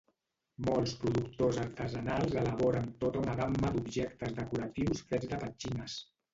[0.69, 6.03] Molts productors artesanals elaboren tota una gamma d'objectes decoratius fets de petxines.